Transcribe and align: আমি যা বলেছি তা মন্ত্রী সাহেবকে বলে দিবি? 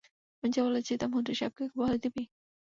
আমি 0.43 0.49
যা 0.53 0.61
বলেছি 0.67 0.91
তা 0.97 1.05
মন্ত্রী 1.07 1.33
সাহেবকে 1.35 1.63
বলে 1.75 1.97
দিবি? 2.03 2.23